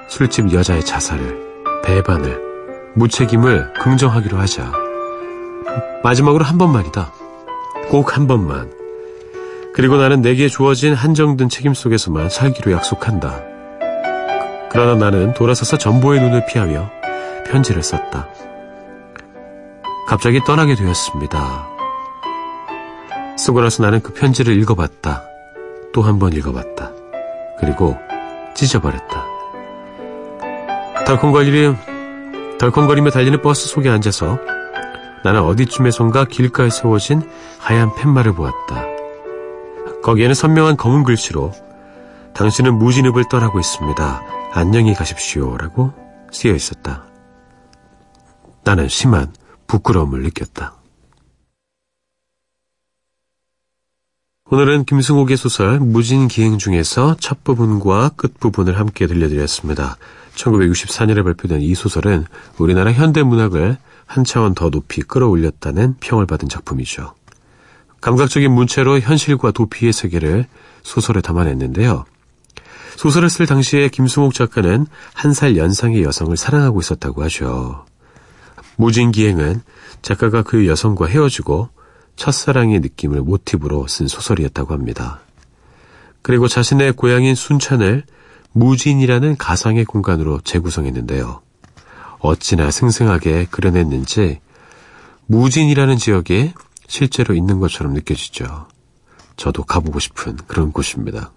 술집 0.09 0.53
여자의 0.53 0.85
자살을, 0.85 1.83
배반을, 1.83 2.41
무책임을 2.95 3.73
긍정하기로 3.75 4.39
하자. 4.39 4.82
마지막으로 6.03 6.45
한 6.45 6.59
번만이다. 6.59 7.13
꼭 7.91 8.17
한 8.17 8.27
번만. 8.27 8.71
그리고 9.75 9.97
나는 9.97 10.21
내게 10.23 10.49
주어진 10.49 10.95
한정된 10.95 11.49
책임 11.49 11.73
속에서만 11.75 12.29
살기로 12.29 12.73
약속한다. 12.73 13.41
그러나 14.71 14.95
나는 14.95 15.33
돌아서서 15.35 15.79
전보의 15.79 16.21
눈을 16.21 16.47
피하며 16.47 16.91
편지를 17.47 17.83
썼다. 17.83 18.29
갑자기 20.09 20.41
떠나게 20.45 20.75
되었습니다. 20.75 21.69
쓰고 23.39 23.61
나서 23.61 23.83
나는 23.83 24.01
그 24.03 24.13
편지를 24.13 24.59
읽어봤다. 24.61 25.25
또 25.93 26.03
한 26.03 26.19
번 26.19 26.33
읽어봤다. 26.33 26.91
그리고 27.61 27.99
찢어버렸다. 28.55 29.25
덜컹거리며, 31.07 31.77
덜컹거리며 32.59 33.11
달리는 33.11 33.41
버스 33.43 33.69
속에 33.69 33.89
앉아서 33.91 34.39
나는 35.25 35.43
어디쯤에선가 35.43 36.27
길가에 36.27 36.71
세워진 36.71 37.23
하얀 37.59 37.95
팻말을 37.95 38.35
보았다. 38.35 38.87
거기에는 40.03 40.35
선명한 40.35 40.77
검은 40.77 41.05
글씨로 41.05 41.53
당신은 42.35 42.75
무진읍을 42.75 43.25
떠나고 43.31 43.61
있습니다. 43.61 44.23
안녕히 44.53 44.95
가십시오. 44.95 45.57
라고 45.57 45.93
쓰여 46.33 46.55
있었다. 46.55 47.05
나는 48.65 48.89
심한 48.89 49.33
부끄러움을 49.67 50.23
느꼈다. 50.23 50.75
오늘은 54.51 54.85
김승옥의 54.85 55.39
소설 55.39 55.81
무진기행 55.81 56.59
중에서 56.59 57.17
첫 57.19 57.43
부분과 57.43 58.11
끝 58.17 58.39
부분을 58.39 58.79
함께 58.79 59.07
들려드렸습니다. 59.07 59.97
1964년에 60.35 61.25
발표된 61.25 61.63
이 61.63 61.75
소설은 61.75 62.27
우리나라 62.59 62.93
현대문학을 62.93 63.79
한 64.07 64.25
차원 64.25 64.55
더 64.55 64.71
높이 64.71 65.03
끌어올렸다는 65.03 65.97
평을 66.01 66.27
받은 66.27 66.49
작품이죠. 66.49 67.15
감각적인 68.01 68.51
문체로 68.51 68.99
현실과 68.99 69.53
도피의 69.53 69.93
세계를 69.93 70.47
소설에 70.83 71.21
담아냈는데요. 71.21 72.05
소설을 72.97 73.31
쓸 73.31 73.47
당시에 73.47 73.89
김승옥 73.89 74.35
작가는 74.35 74.87
한 75.15 75.33
살 75.33 75.57
연상의 75.57 76.03
여성을 76.03 76.37
사랑하고 76.37 76.81
있었다고 76.81 77.23
하죠. 77.25 77.87
무진기행은 78.77 79.63
작가가 80.03 80.43
그 80.43 80.67
여성과 80.67 81.07
헤어지고 81.07 81.69
첫사랑의 82.17 82.81
느낌을 82.81 83.23
모티브로 83.23 83.87
쓴 83.87 84.09
소설이었다고 84.09 84.75
합니다. 84.75 85.21
그리고 86.21 86.49
자신의 86.49 86.93
고향인 86.93 87.35
순천을 87.35 88.05
무진이라는 88.53 89.37
가상의 89.39 89.85
공간으로 89.85 90.41
재구성했는데요. 90.43 91.41
어찌나 92.23 92.71
생생하게 92.71 93.47
그려냈는지 93.51 94.41
무진이라는 95.27 95.97
지역에 95.99 96.55
실제로 96.87 97.35
있는 97.35 97.59
것처럼 97.59 97.93
느껴지죠. 97.95 98.69
저도 99.37 99.65
가보고 99.65 99.99
싶은 99.99 100.37
그런 100.47 100.73
곳입니다. 100.73 101.33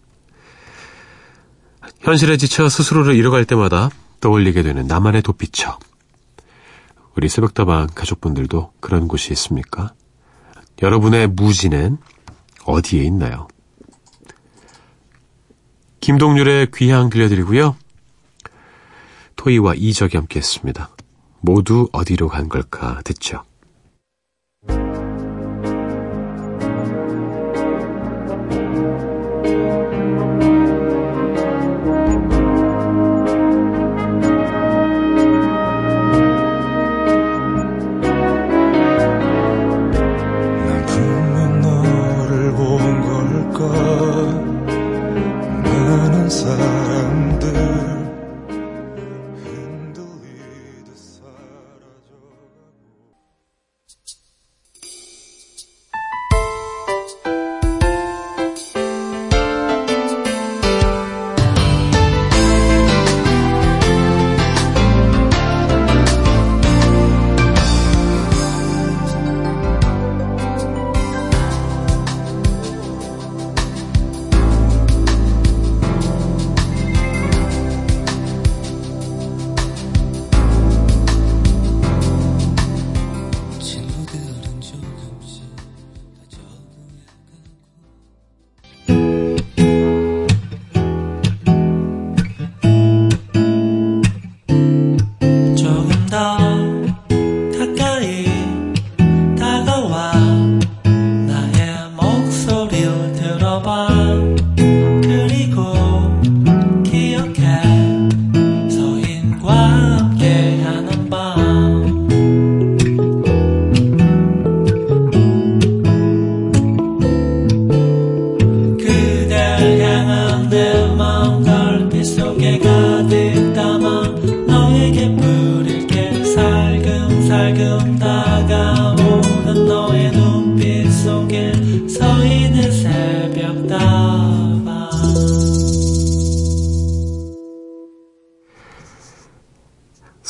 현실에 2.01 2.37
지쳐 2.37 2.69
스스로를 2.69 3.15
잃어갈 3.15 3.45
때마다 3.45 3.89
떠올리게 4.21 4.61
되는 4.61 4.85
나만의 4.85 5.23
도피처. 5.23 5.79
우리 7.15 7.29
새벽다방 7.29 7.87
가족분들도 7.95 8.73
그런 8.79 9.07
곳이 9.07 9.31
있습니까? 9.33 9.93
여러분의 10.81 11.27
무지는 11.27 11.97
어디에 12.65 13.03
있나요? 13.03 13.47
김동률의 16.01 16.67
귀향 16.75 17.09
들려드리고요. 17.09 17.75
토이와 19.35 19.73
이적이 19.75 20.17
함께 20.17 20.39
했습니다. 20.39 20.89
모두 21.41 21.89
어디로 21.91 22.27
간 22.27 22.49
걸까 22.49 23.01
듣죠. 23.03 23.43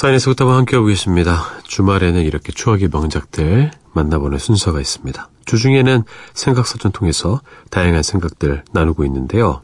사인에서 0.06 0.30
부터와 0.30 0.58
함께하고 0.58 0.86
계십니다. 0.86 1.46
주말에는 1.64 2.22
이렇게 2.22 2.52
추억의 2.52 2.90
명작들 2.90 3.72
만나보는 3.94 4.38
순서가 4.38 4.80
있습니다. 4.80 5.30
주중에는 5.46 6.04
생각사전 6.36 6.92
통해서 6.92 7.42
다양한 7.72 8.04
생각들 8.04 8.64
나누고 8.72 9.04
있는데요. 9.06 9.64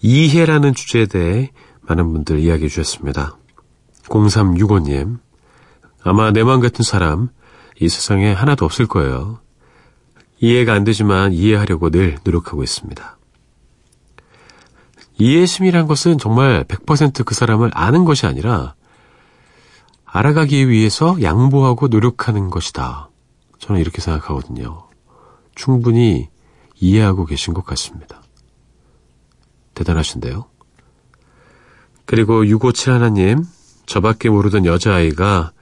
이해라는 0.00 0.74
주제에 0.74 1.04
대해 1.04 1.50
많은 1.82 2.10
분들 2.10 2.38
이야기해 2.38 2.70
주셨습니다. 2.70 3.36
0365님, 4.04 5.18
아마 6.04 6.30
내 6.30 6.42
마음 6.42 6.60
같은 6.60 6.82
사람 6.82 7.28
이 7.78 7.90
세상에 7.90 8.32
하나도 8.32 8.64
없을 8.64 8.86
거예요. 8.86 9.40
이해가 10.38 10.72
안 10.72 10.84
되지만 10.84 11.34
이해하려고 11.34 11.90
늘 11.90 12.16
노력하고 12.24 12.62
있습니다. 12.62 13.18
이해심이란 15.18 15.86
것은 15.86 16.16
정말 16.16 16.64
100%그 16.64 17.34
사람을 17.34 17.70
아는 17.74 18.06
것이 18.06 18.24
아니라 18.24 18.74
알아가기 20.12 20.68
위해서 20.68 21.16
양보하고 21.22 21.88
노력하는 21.88 22.50
것이다. 22.50 23.08
저는 23.58 23.80
이렇게 23.80 24.00
생각하거든요. 24.00 24.88
충분히 25.54 26.28
이해하고 26.80 27.26
계신 27.26 27.54
것 27.54 27.64
같습니다. 27.64 28.22
대단하신데요. 29.74 30.46
그리고 32.06 32.44
657 32.46 32.92
하나님, 32.92 33.44
저밖에 33.86 34.30
모르던 34.30 34.64
여자아이가 34.66 35.52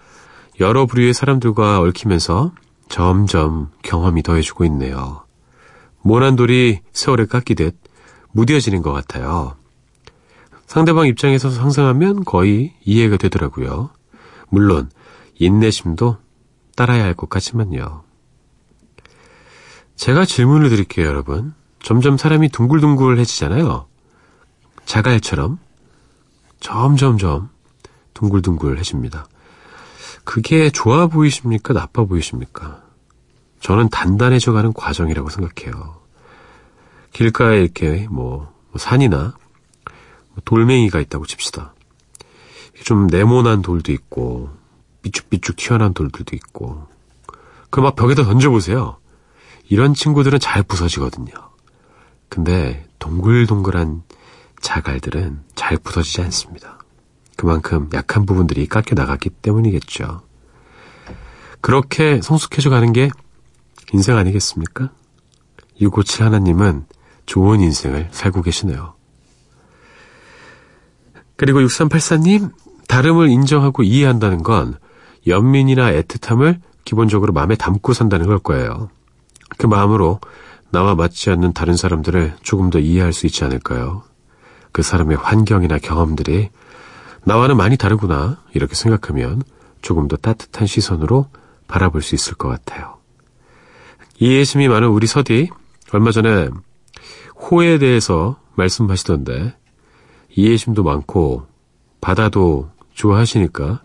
여러 0.61 0.87
부류의 0.87 1.13
사람들과 1.13 1.81
얽히면서 1.81 2.53
점점 2.89 3.71
경험이 3.83 4.23
더해지고 4.23 4.65
있네요. 4.65 5.25
모난 6.01 6.37
돌이 6.37 6.81
세월에 6.93 7.27
깎이듯 7.27 7.77
무뎌지는 8.33 8.81
것 8.81 8.93
같아요. 8.93 9.57
상대방 10.67 11.07
입장에서 11.07 11.51
상상하면 11.51 12.25
거의 12.25 12.75
이해가 12.85 13.19
되더라고요. 13.19 13.91
물론 14.49 14.91
인내심도 15.37 16.17
따라야 16.77 17.05
할 17.05 17.15
것 17.15 17.29
같지만요. 17.29 18.05
제가 19.97 20.25
질문을 20.25 20.71
드릴게요, 20.71 21.07
여러분. 21.07 21.55
점점 21.83 22.17
사람이 22.17 22.51
둥글둥글해지잖아요. 22.51 23.87
자갈처럼 24.85 25.59
점점점 26.61 27.51
둥글둥글해집니다. 28.15 29.27
그게 30.25 30.71
좋아 30.71 31.07
보이십니까? 31.07 31.73
나빠 31.73 32.05
보이십니까? 32.05 32.83
저는 33.61 33.89
단단해져가는 33.89 34.73
과정이라고 34.73 35.31
생각해요. 35.31 36.01
길가에 37.13 37.63
이렇게 37.63 38.07
뭐 38.11 38.53
산이나 38.77 39.35
돌멩이가 40.45 41.01
있다고 41.01 41.27
칩시다. 41.27 41.75
좀 42.85 43.07
네모난 43.07 43.63
돌도 43.63 43.93
있고 43.93 44.51
삐쭉삐쭉 45.03 45.57
튀어나온 45.57 45.95
돌들도 45.95 46.35
있고 46.37 46.87
그 47.71 47.81
막 47.81 47.97
벽에다 47.97 48.25
던져보세요. 48.25 48.97
이런 49.69 49.93
친구들은 49.95 50.39
잘 50.39 50.63
부서지거든요. 50.63 51.33
근데 52.29 52.87
동글동글한 52.99 54.03
자갈들은 54.61 55.41
잘 55.55 55.77
부서지지 55.77 56.23
않습니다. 56.23 56.79
그만큼 57.37 57.89
약한 57.93 58.27
부분들이 58.27 58.67
깎여 58.67 58.95
나갔기 58.95 59.31
때문이겠죠. 59.31 60.23
그렇게 61.61 62.21
성숙해져 62.23 62.71
가는 62.71 62.93
게 62.93 63.11
인생 63.93 64.17
아니겠습니까? 64.17 64.91
657 65.81 66.25
하나님은 66.25 66.87
좋은 67.27 67.61
인생을 67.61 68.09
살고 68.11 68.43
계시네요. 68.43 68.95
그리고 71.37 71.61
6384님, 71.61 72.53
다름을 72.89 73.29
인정하고 73.29 73.85
이해한다는 73.85 74.43
건 74.43 74.77
연민이나 75.27 75.93
애틋함을 75.93 76.61
기본적으로 76.85 77.33
마음에 77.33 77.55
담고 77.55 77.93
산다는 77.93 78.27
걸 78.27 78.39
거예요. 78.39 78.89
그 79.57 79.67
마음으로 79.67 80.21
나와 80.71 80.95
맞지 80.95 81.31
않는 81.31 81.53
다른 81.53 81.77
사람들을 81.77 82.35
조금 82.43 82.71
더 82.71 82.79
이해할 82.79 83.13
수 83.13 83.27
있지 83.27 83.45
않을까요? 83.45 84.03
그 84.73 84.83
사람의 84.83 85.17
환경이나 85.17 85.79
경험들이 85.79 86.51
나와는 87.25 87.57
많이 87.57 87.77
다르구나, 87.77 88.43
이렇게 88.55 88.75
생각하면 88.75 89.43
조금 89.83 90.09
더 90.09 90.17
따뜻한 90.17 90.67
시선으로 90.67 91.29
바라볼 91.67 92.03
수 92.03 92.15
있을 92.15 92.35
것 92.35 92.49
같아요. 92.49 92.97
이해심이 94.19 94.67
많은 94.69 94.89
우리 94.89 95.07
서디, 95.07 95.51
얼마 95.93 96.11
전에 96.11 96.49
호에 97.37 97.79
대해서 97.79 98.39
말씀하시던데, 98.55 99.55
이해심도 100.35 100.83
많고, 100.83 101.47
바다도 102.01 102.71
좋아하시니까, 102.99 103.81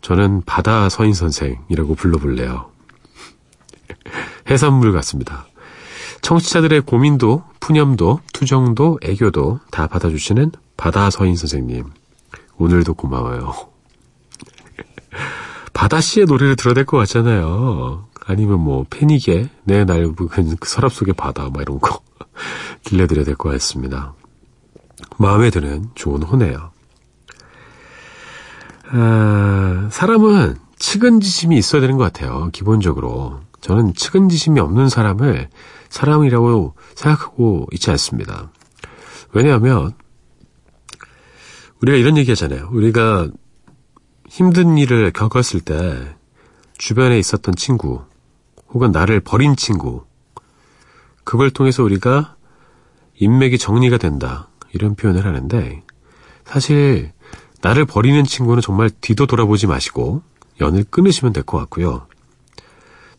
저는 0.00 0.42
바다 0.44 0.88
서인 0.88 1.14
선생이라고 1.14 1.94
불러볼래요. 1.94 2.70
해산물 4.50 4.92
같습니다. 4.92 5.46
청취자들의 6.22 6.80
고민도, 6.82 7.44
푸념도, 7.60 8.20
투정도, 8.32 8.98
애교도 9.02 9.60
다 9.70 9.86
받아주시는 9.86 10.52
바다 10.76 11.08
서인 11.10 11.36
선생님. 11.36 11.84
오늘도 12.58 12.94
고마워요. 12.94 13.52
바다 15.72 16.00
씨의 16.00 16.26
노래를 16.26 16.56
들어야 16.56 16.74
될 16.74 16.84
것 16.84 16.96
같잖아요. 16.98 18.06
아니면 18.26 18.60
뭐 18.60 18.84
패닉의 18.90 19.50
내 19.64 19.84
날북은 19.84 20.56
그 20.58 20.68
서랍 20.68 20.92
속의 20.92 21.14
바다 21.14 21.48
막 21.50 21.62
이런 21.62 21.78
거 21.80 22.00
들려드려야 22.82 23.24
될 23.24 23.36
것 23.36 23.50
같습니다. 23.52 24.14
마음에 25.18 25.50
드는 25.50 25.90
좋은 25.94 26.22
호네요. 26.24 26.72
아, 28.90 29.88
사람은 29.90 30.56
측은지심이 30.78 31.56
있어야 31.56 31.80
되는 31.80 31.96
것 31.96 32.04
같아요. 32.04 32.50
기본적으로. 32.52 33.40
저는 33.60 33.94
측은지심이 33.94 34.60
없는 34.60 34.88
사람을 34.88 35.48
사람이라고 35.88 36.74
생각하고 36.94 37.66
있지 37.72 37.90
않습니다. 37.90 38.50
왜냐하면 39.32 39.92
우리가 41.80 41.98
이런 41.98 42.16
얘기 42.16 42.30
하잖아요. 42.30 42.68
우리가 42.72 43.28
힘든 44.28 44.76
일을 44.78 45.12
겪었을 45.12 45.60
때 45.60 46.16
주변에 46.78 47.18
있었던 47.18 47.54
친구 47.54 48.04
혹은 48.68 48.90
나를 48.92 49.20
버린 49.20 49.56
친구 49.56 50.04
그걸 51.24 51.50
통해서 51.50 51.82
우리가 51.82 52.36
인맥이 53.18 53.58
정리가 53.58 53.98
된다 53.98 54.48
이런 54.72 54.94
표현을 54.94 55.24
하는데 55.24 55.82
사실 56.44 57.12
나를 57.66 57.84
버리는 57.84 58.22
친구는 58.22 58.62
정말 58.62 58.88
뒤도 58.90 59.26
돌아보지 59.26 59.66
마시고 59.66 60.22
연을 60.60 60.84
끊으시면 60.84 61.32
될 61.32 61.42
것 61.42 61.58
같고요. 61.58 62.06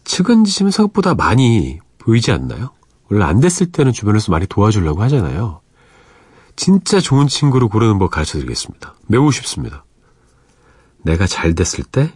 측은지심은 0.06 0.72
생각보다 0.72 1.16
많이 1.16 1.80
보이지 1.98 2.32
않나요? 2.32 2.72
원래 3.10 3.26
안 3.26 3.42
됐을 3.42 3.74
때는 3.74 3.92
주변에서 3.92 4.32
많이 4.32 4.48
도와주려고 4.48 5.02
하잖아요. 5.04 5.60
진짜 6.56 7.02
좋은 7.02 7.28
친구를 7.28 7.68
고르는 7.68 8.00
법 8.00 8.10
가르쳐 8.10 8.38
드리겠습니다. 8.38 8.96
매우 9.08 9.34
쉽습니다. 9.34 9.84
내가 11.04 11.28
잘 11.28 11.54
됐을 11.54 11.84
때 11.84 12.14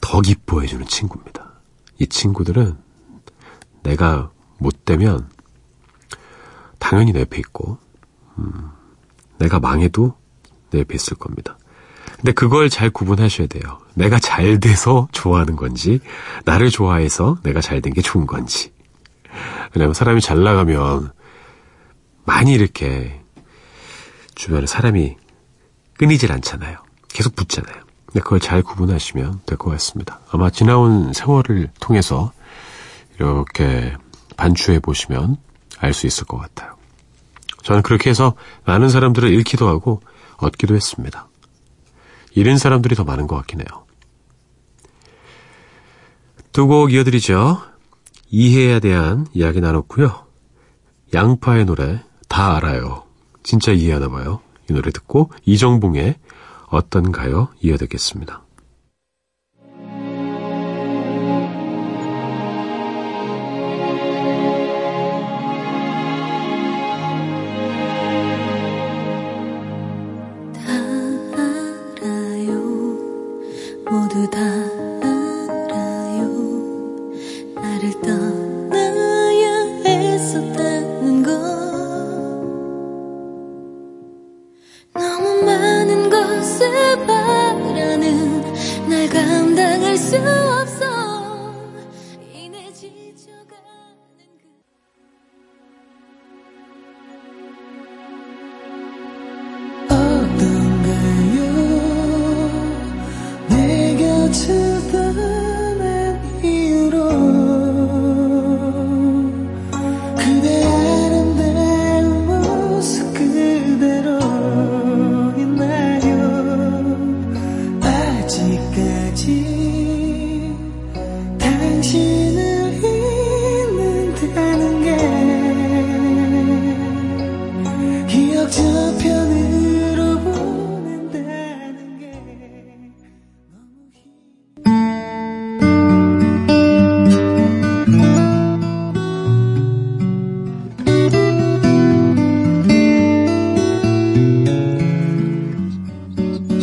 더 0.00 0.20
기뻐해주는 0.20 0.86
친구입니다. 0.86 1.52
이 2.00 2.06
친구들은 2.08 2.76
내가 3.84 4.30
못 4.58 4.84
되면 4.84 5.28
당연히 6.78 7.12
내 7.12 7.20
옆에 7.20 7.38
있고, 7.38 7.78
음, 8.38 8.70
내가 9.38 9.60
망해도 9.60 10.14
내 10.70 10.80
옆에 10.80 10.94
있을 10.94 11.16
겁니다. 11.16 11.58
근데 12.16 12.32
그걸 12.32 12.68
잘 12.68 12.90
구분하셔야 12.90 13.46
돼요. 13.46 13.78
내가 13.94 14.18
잘 14.18 14.58
돼서 14.60 15.08
좋아하는 15.12 15.54
건지, 15.56 16.00
나를 16.44 16.70
좋아해서 16.70 17.38
내가 17.42 17.60
잘 17.60 17.80
된 17.80 17.92
게 17.92 18.02
좋은 18.02 18.26
건지. 18.26 18.72
왜냐면 19.74 19.94
사람이 19.94 20.20
잘 20.20 20.42
나가면 20.42 21.12
많이 22.24 22.52
이렇게 22.52 23.20
주변에 24.34 24.66
사람이 24.66 25.16
끊이질 25.98 26.32
않잖아요. 26.32 26.78
계속 27.08 27.36
붙잖아요. 27.36 27.74
근데 28.06 28.20
그걸 28.20 28.40
잘 28.40 28.62
구분하시면 28.62 29.40
될 29.46 29.58
것 29.58 29.70
같습니다. 29.72 30.20
아마 30.30 30.50
지나온 30.50 31.12
세월을 31.12 31.68
통해서 31.80 32.32
이렇게 33.16 33.94
반추해 34.36 34.78
보시면 34.80 35.36
알 35.78 35.92
수 35.92 36.06
있을 36.06 36.24
것 36.26 36.38
같아요. 36.38 36.76
저는 37.62 37.82
그렇게 37.82 38.10
해서 38.10 38.34
많은 38.64 38.88
사람들을 38.88 39.28
잃기도 39.30 39.68
하고 39.68 40.00
얻기도 40.38 40.74
했습니다. 40.74 41.28
잃은 42.34 42.56
사람들이 42.58 42.94
더 42.96 43.04
많은 43.04 43.26
것 43.26 43.36
같긴 43.36 43.60
해요. 43.60 43.66
두 46.52 46.66
곡 46.66 46.92
이어드리죠. 46.92 47.60
이해에 48.30 48.80
대한 48.80 49.26
이야기 49.32 49.60
나눴고요. 49.60 50.26
양파의 51.14 51.64
노래 51.66 52.02
다 52.28 52.56
알아요. 52.56 53.04
진짜 53.42 53.72
이해하나 53.72 54.08
봐요. 54.08 54.40
이 54.68 54.72
노래 54.72 54.90
듣고 54.90 55.30
이정봉의 55.44 56.16
어떤가요? 56.66 57.48
이어듣겠습니다. 57.60 58.34
다 58.34 58.42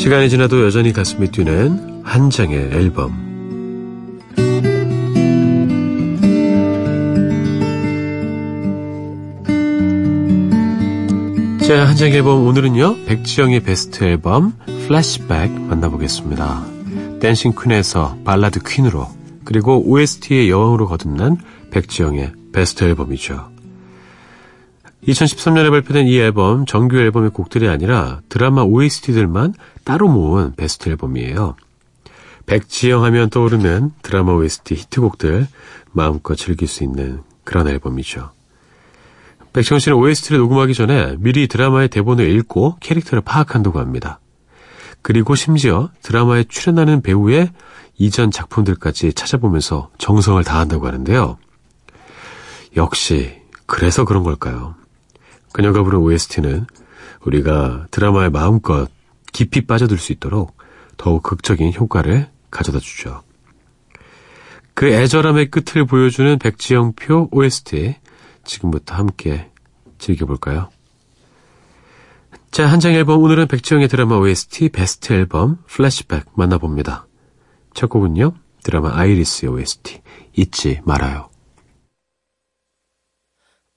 시간이 0.05 0.29
지나도 0.29 0.63
여전히 0.63 0.93
가슴이 0.93 1.29
뛰는 1.31 2.03
한 2.03 2.29
장의 2.29 2.55
앨범. 2.73 3.09
자, 11.67 11.87
한 11.87 11.95
장의 11.95 12.17
앨범 12.17 12.45
오늘은요. 12.45 13.05
백지영의 13.07 13.61
베스트 13.61 14.03
앨범 14.03 14.53
플래시백 14.87 15.51
만나보겠습니다. 15.51 16.65
dancing 17.19 17.53
queen에서 17.59 18.15
발라드 18.23 18.59
queen으로 18.63 19.07
그리고 19.43 19.89
OST의 19.89 20.51
여왕으로 20.51 20.87
거듭난 20.87 21.37
백지영의 21.71 22.31
베스트 22.53 22.83
앨범이죠. 22.83 23.54
2013년에 25.07 25.69
발표된 25.69 26.07
이 26.07 26.17
앨범 26.17 26.65
정규 26.65 26.97
앨범의 26.97 27.29
곡들이 27.29 27.67
아니라 27.67 28.21
드라마 28.29 28.63
OST들만 28.63 29.53
따로 29.83 30.07
모은 30.07 30.55
베스트 30.55 30.89
앨범이에요. 30.89 31.55
백지영 32.45 33.03
하면 33.03 33.29
떠오르는 33.29 33.91
드라마 34.01 34.33
OST 34.33 34.75
히트곡들 34.75 35.47
마음껏 35.91 36.35
즐길 36.35 36.67
수 36.67 36.83
있는 36.83 37.21
그런 37.43 37.67
앨범이죠. 37.67 38.31
백지영 39.53 39.79
씨는 39.79 39.97
OST를 39.97 40.39
녹음하기 40.39 40.73
전에 40.73 41.15
미리 41.19 41.47
드라마의 41.47 41.87
대본을 41.89 42.29
읽고 42.29 42.77
캐릭터를 42.79 43.21
파악한다고 43.21 43.79
합니다. 43.79 44.19
그리고 45.01 45.35
심지어 45.35 45.89
드라마에 46.01 46.43
출연하는 46.45 47.01
배우의 47.01 47.51
이전 47.97 48.31
작품들까지 48.31 49.13
찾아보면서 49.13 49.89
정성을 49.97 50.43
다한다고 50.43 50.87
하는데요. 50.87 51.37
역시 52.75 53.41
그래서 53.65 54.03
그런 54.03 54.23
걸까요? 54.23 54.75
그녀가 55.55 55.83
부른 55.83 55.99
OST는 55.99 56.67
우리가 57.21 57.87
드라마에 57.89 58.27
마음껏 58.27 58.89
깊이 59.31 59.65
빠져들 59.65 59.97
수 59.97 60.11
있도록 60.11 60.57
더욱 60.97 61.23
극적인 61.23 61.73
효과를 61.73 62.27
가져다 62.51 62.79
주죠. 62.79 63.23
그 64.73 64.87
애절함의 64.87 65.51
끝을 65.51 65.85
보여주는 65.85 66.37
백지영표 66.39 67.29
OST 67.31 67.95
지금부터 68.43 68.95
함께 68.95 69.49
즐겨볼까요? 69.97 70.71
자, 72.51 72.67
한 72.67 72.81
장 72.81 72.91
앨범 72.91 73.21
오늘은 73.21 73.47
백지영의 73.47 73.87
드라마 73.87 74.17
OST 74.17 74.67
베스트 74.67 75.13
앨범 75.13 75.59
플래시백 75.67 76.25
만나봅니다. 76.33 77.07
첫 77.73 77.87
곡은요. 77.89 78.33
드라마 78.61 78.91
아이리스의 78.93 79.53
OST 79.53 80.01
잊지 80.33 80.81
말아요. 80.83 81.29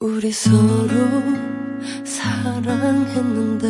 우리 0.01 0.33
서로 0.33 1.48
사랑했는데 2.05 3.69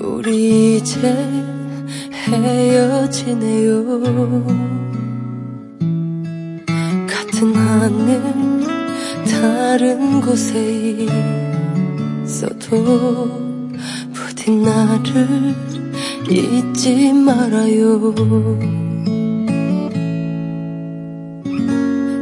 우리 0.00 0.78
이제 0.78 1.00
헤어지네요. 2.12 3.84
같은 7.06 7.54
하늘 7.54 8.22
다른 9.30 10.20
곳에 10.20 11.06
있어도 12.24 13.28
부디 14.12 14.50
나를 14.50 15.54
잊지 16.28 17.12
말아요. 17.12 18.12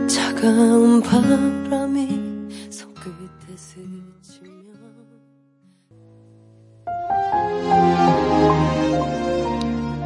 차가운 0.06 1.00
바람 1.00 1.64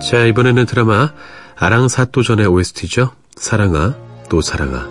자, 0.09 0.25
이번에는 0.25 0.65
드라마 0.65 1.13
아랑사또전의 1.55 2.47
OST죠. 2.47 3.11
사랑아, 3.37 3.95
또 4.31 4.41
사랑아. 4.41 4.89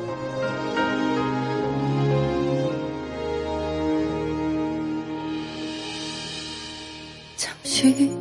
잠시 7.36 8.16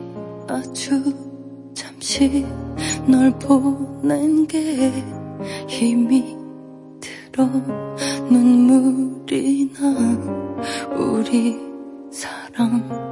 아주 0.49 1.14
잠시 1.74 2.47
널 3.07 3.30
보낸 3.40 4.47
게 4.47 4.90
힘이 5.68 6.34
들어 7.30 7.44
눈물이 8.30 9.70
나 9.74 10.94
우리 10.97 11.59
사랑 12.11 13.07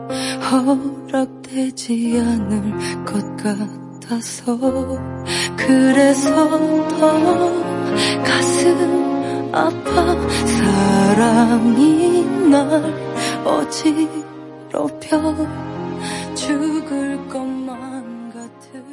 허락되지 0.51 2.21
않을 2.21 3.05
것 3.05 3.37
같아서 3.37 4.59
그래서 5.57 6.89
더 6.89 7.65
가슴 8.23 9.51
아파 9.53 10.15
사랑이 10.47 12.25
날 12.51 12.83
어지럽혀 13.45 15.09
죽을 16.35 17.29
것만 17.29 18.31
같은 18.31 18.85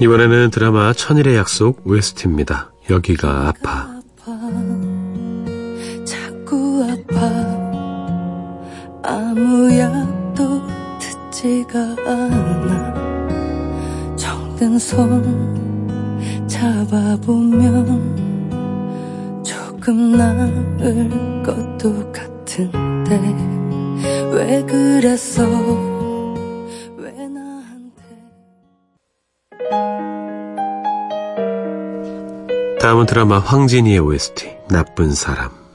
이번에는 0.00 0.50
드라마 0.50 0.92
천일의 0.92 1.36
약속 1.36 1.86
OST입니다. 1.86 2.70
여기가 2.90 3.48
아파. 3.48 3.95
아무 9.16 9.74
약도 9.78 10.60
듣지가 10.98 11.78
않아 12.06 12.94
정든 14.14 14.78
손 14.78 16.46
잡아보면 16.46 18.12
조금 19.42 20.18
나을 20.18 21.42
것도 21.42 22.12
같은데 22.12 23.18
왜 24.34 24.62
그랬어 24.64 25.46
다음은 32.78 33.06
드라마 33.06 33.38
황진이의 33.38 33.98
OST 33.98 34.58
나쁜 34.68 35.12
사람. 35.12 35.65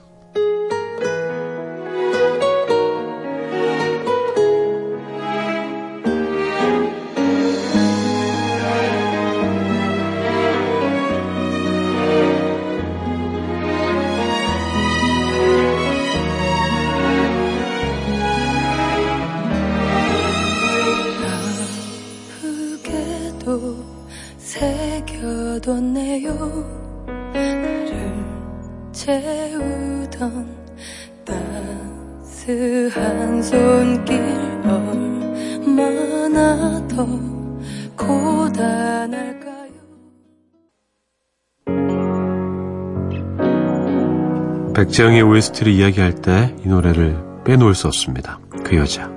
백지영의 44.92 45.22
OST를 45.22 45.72
이야기할 45.72 46.16
때 46.16 46.54
이 46.66 46.68
노래를 46.68 47.18
빼놓을 47.46 47.76
수 47.76 47.88
없습니다. 47.88 48.39
그 48.64 48.76
여자. 48.76 49.11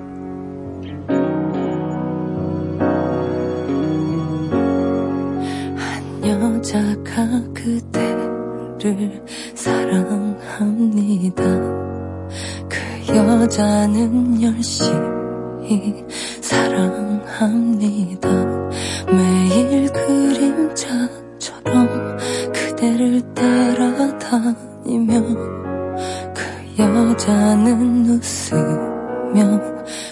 그 27.25 27.31
여자는 27.31 28.05
웃으며 28.05 29.59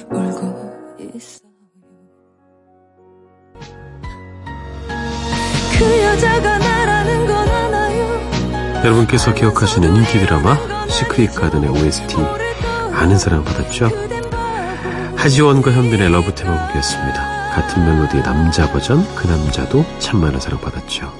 울고 0.09 0.73
있어요. 1.13 1.51
그 5.77 6.01
여자가 6.01 6.57
나라는 6.57 7.27
건 7.27 7.47
알아요. 7.47 8.83
여러분께서 8.83 9.31
기억하시는 9.35 9.95
인기 9.95 10.19
드라마 10.19 10.57
시크릿 10.87 11.35
가든의 11.35 11.69
OST 11.69 12.15
많은 12.95 13.19
사랑 13.19 13.43
받았죠? 13.43 13.91
하지원과 15.15 15.71
현빈의 15.71 16.11
love 16.11 16.33
테마곡이었습니다. 16.33 17.51
같은 17.51 17.85
멜로디의 17.85 18.23
남자 18.23 18.71
버전 18.71 19.05
그 19.15 19.27
남자도 19.27 19.85
참 19.99 20.19
많은 20.19 20.39
사랑 20.39 20.59
받았죠. 20.59 21.13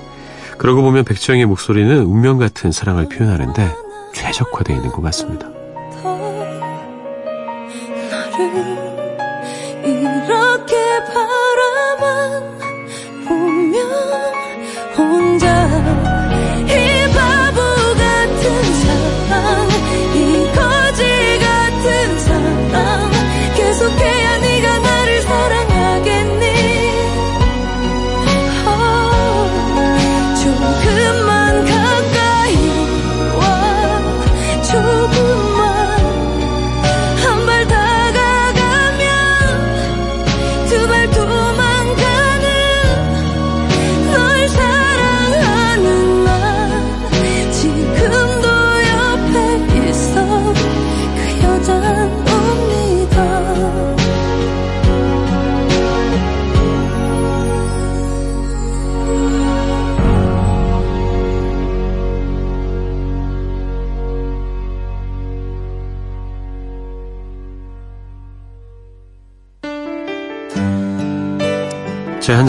그러고 0.58 0.82
보면 0.82 1.06
백지영의 1.06 1.46
목소리는 1.46 2.04
운명 2.04 2.40
같은 2.40 2.72
사랑을 2.72 3.08
표현하는데 3.10 3.76
최적화되어 4.14 4.76
있는 4.76 4.92
것 4.92 5.04
같습니다. 5.04 5.53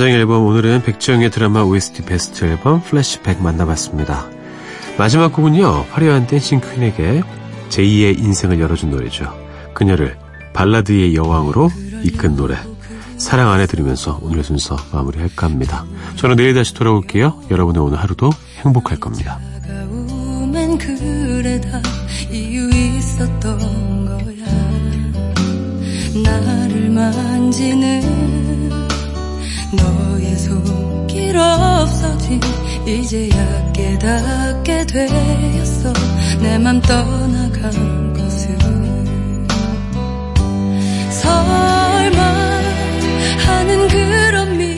자, 0.04 0.08
한 0.08 0.12
장의 0.12 0.20
앨범 0.20 0.44
오늘은 0.44 0.82
백지영의 0.82 1.30
드라마 1.30 1.62
OST 1.62 2.02
베스트 2.02 2.44
앨범 2.44 2.82
플래시백 2.82 3.40
만나봤습니다. 3.40 4.28
마지막 4.98 5.32
곡은요 5.32 5.86
화려한 5.92 6.26
dancing 6.26 6.60
queen에게 6.60 7.22
제2의 7.70 8.18
인생을 8.18 8.60
열어준 8.60 8.90
노래죠. 8.90 9.34
그녀를 9.72 10.18
발라드의 10.52 11.14
여왕으로 11.14 11.70
이끈 12.02 12.36
노래 12.36 12.54
사랑 13.16 13.50
안 13.50 13.56
해 13.56 13.64
들으면서 13.64 14.18
오늘 14.20 14.44
순서 14.44 14.76
마무리할까 14.92 15.46
합니다. 15.46 15.86
저는 16.16 16.36
내일 16.36 16.52
다시 16.52 16.74
돌아올게요. 16.74 17.44
여러분의 17.50 17.80
오늘 17.80 17.98
하루도 17.98 18.28
행복할 18.62 19.00
겁니다. 19.00 19.40
나를 26.22 26.90
만지는 26.90 28.43
너의 29.76 30.36
손길 30.36 31.36
없어진 31.36 32.40
이제야 32.86 33.72
깨닫게 33.72 34.86
되었어. 34.86 35.92
내 36.40 36.58
맘 36.58 36.80
떠나간 36.80 38.12
것은 38.14 38.58
설마 41.10 42.22
하는 43.46 43.88
그런 43.88 44.58
미 44.58 44.73